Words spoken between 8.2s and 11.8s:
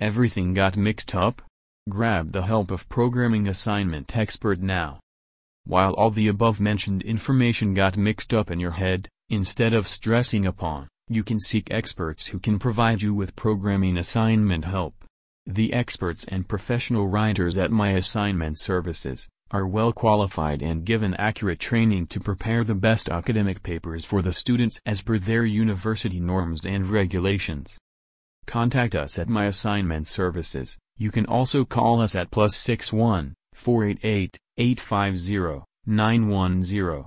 up in your head, instead of stressing upon, you can seek